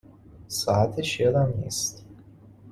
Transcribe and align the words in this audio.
ساعتش 0.47 1.19
یادم 1.19 1.53
نیست 1.57 2.05